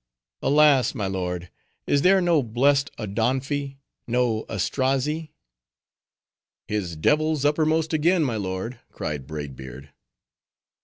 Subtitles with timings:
[0.41, 0.95] alas!
[0.95, 1.51] my lord,
[1.85, 3.77] is there no blest Odonphi?
[4.07, 5.29] no Astrazzi?"
[6.67, 9.91] "His devil's uppermost again, my lord," cried Braid Beard.